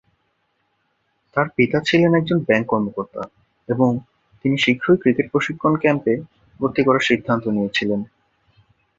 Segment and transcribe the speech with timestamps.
[1.35, 3.21] তার পিতা ছিলেন একজন ব্যাংক কর্মকর্তা
[3.69, 3.89] এবং
[4.41, 6.13] তিনি শীঘ্রই ক্রিকেট প্রশিক্ষণ ক্যাম্পে
[6.59, 7.99] ভর্তি করার সিদ্ধান্ত নিয়েছিলেন।